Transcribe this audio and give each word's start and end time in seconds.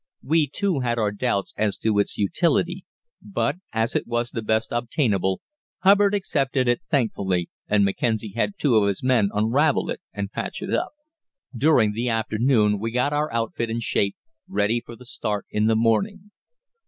We, 0.23 0.47
too, 0.47 0.79
had 0.79 0.97
our 0.97 1.11
doubts 1.11 1.53
as 1.57 1.77
to 1.77 1.99
its 1.99 2.17
utility; 2.17 2.85
but, 3.21 3.57
as 3.71 3.95
it 3.95 4.07
was 4.07 4.31
the 4.31 4.41
best 4.41 4.69
obtainable, 4.71 5.41
Hubbard 5.83 6.15
accepted 6.15 6.67
it 6.67 6.81
thankfully 6.89 7.51
and 7.67 7.85
Mackenzie 7.85 8.33
had 8.35 8.57
two 8.57 8.77
of 8.77 8.87
his 8.87 9.03
men 9.03 9.29
unravel 9.31 9.91
it 9.91 10.01
and 10.11 10.31
patch 10.31 10.63
it 10.63 10.73
up. 10.73 10.93
During 11.55 11.93
the 11.93 12.09
afternoon 12.09 12.79
we 12.79 12.89
got 12.91 13.13
our 13.13 13.31
outfit 13.31 13.69
in 13.69 13.79
shape, 13.79 14.15
ready 14.47 14.81
for 14.83 14.95
the 14.95 15.05
start 15.05 15.45
in 15.51 15.67
the 15.67 15.75
morning. 15.75 16.31